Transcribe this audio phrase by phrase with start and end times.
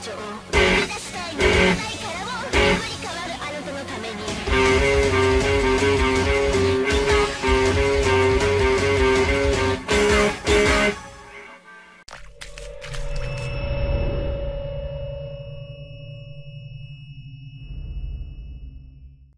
[0.00, 1.97] 情